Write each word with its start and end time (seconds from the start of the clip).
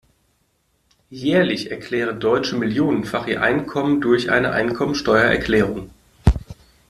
Jährlich 1.11 1.69
erklären 1.69 2.19
Deutsche 2.19 2.55
millionenfach 2.57 3.27
ihr 3.27 3.43
Einkommen 3.43 4.01
durch 4.01 4.31
eine 4.31 4.51
Einkommensteuererklärung. 4.51 5.91